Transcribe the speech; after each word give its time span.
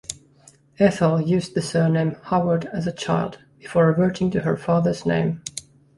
Ethel 0.79 1.21
used 1.21 1.53
the 1.53 1.61
surname 1.61 2.15
Howard 2.23 2.65
as 2.73 2.87
a 2.87 2.91
child, 2.91 3.37
before 3.59 3.85
reverting 3.85 4.31
to 4.31 4.39
her 4.39 4.57
father's 4.57 5.05
name. 5.05 5.43